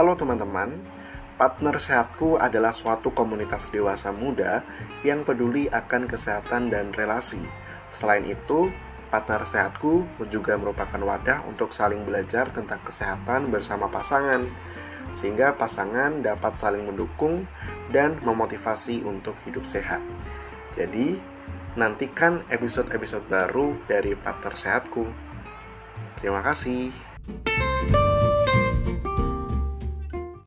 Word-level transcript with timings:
Halo 0.00 0.16
teman-teman, 0.16 0.80
Partner 1.36 1.76
Sehatku 1.76 2.40
adalah 2.40 2.72
suatu 2.72 3.12
komunitas 3.12 3.68
dewasa 3.68 4.08
muda 4.08 4.64
yang 5.04 5.28
peduli 5.28 5.68
akan 5.68 6.08
kesehatan 6.08 6.72
dan 6.72 6.96
relasi. 6.96 7.36
Selain 7.92 8.24
itu, 8.24 8.72
Partner 9.12 9.44
Sehatku 9.44 10.08
juga 10.32 10.56
merupakan 10.56 10.96
wadah 10.96 11.44
untuk 11.44 11.76
saling 11.76 12.08
belajar 12.08 12.48
tentang 12.48 12.80
kesehatan 12.80 13.52
bersama 13.52 13.92
pasangan, 13.92 14.48
sehingga 15.20 15.52
pasangan 15.60 16.24
dapat 16.24 16.56
saling 16.56 16.88
mendukung 16.88 17.44
dan 17.92 18.16
memotivasi 18.24 19.04
untuk 19.04 19.36
hidup 19.44 19.68
sehat. 19.68 20.00
Jadi, 20.80 21.20
nantikan 21.76 22.40
episode-episode 22.48 23.28
baru 23.28 23.76
dari 23.84 24.16
Partner 24.16 24.56
Sehatku. 24.56 25.04
Terima 26.24 26.40
kasih. 26.40 26.88